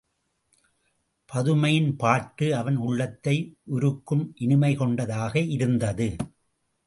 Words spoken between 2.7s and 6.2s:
உள்ளத்தை உருக்கும் இனிமை கொண்டதாக இருந்தது.